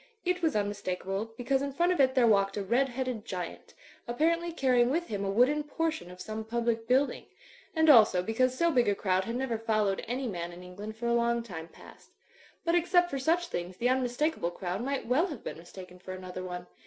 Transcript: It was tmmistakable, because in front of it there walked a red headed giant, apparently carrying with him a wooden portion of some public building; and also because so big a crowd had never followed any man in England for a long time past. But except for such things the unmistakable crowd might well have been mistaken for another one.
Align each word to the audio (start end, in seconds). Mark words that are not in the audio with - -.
It 0.25 0.41
was 0.41 0.55
tmmistakable, 0.55 1.37
because 1.37 1.61
in 1.61 1.73
front 1.73 1.91
of 1.91 1.99
it 1.99 2.15
there 2.15 2.25
walked 2.25 2.57
a 2.57 2.63
red 2.63 2.89
headed 2.89 3.23
giant, 3.23 3.75
apparently 4.07 4.51
carrying 4.51 4.89
with 4.89 5.05
him 5.09 5.23
a 5.23 5.29
wooden 5.29 5.61
portion 5.61 6.09
of 6.09 6.19
some 6.19 6.43
public 6.43 6.87
building; 6.87 7.25
and 7.75 7.87
also 7.87 8.23
because 8.23 8.57
so 8.57 8.71
big 8.71 8.89
a 8.89 8.95
crowd 8.95 9.25
had 9.25 9.35
never 9.35 9.59
followed 9.59 10.03
any 10.07 10.27
man 10.27 10.51
in 10.51 10.63
England 10.63 10.95
for 10.97 11.05
a 11.05 11.13
long 11.13 11.43
time 11.43 11.67
past. 11.67 12.09
But 12.65 12.73
except 12.73 13.11
for 13.11 13.19
such 13.19 13.49
things 13.49 13.77
the 13.77 13.89
unmistakable 13.89 14.49
crowd 14.49 14.81
might 14.83 15.05
well 15.05 15.27
have 15.27 15.43
been 15.43 15.59
mistaken 15.59 15.99
for 15.99 16.13
another 16.13 16.43
one. 16.43 16.65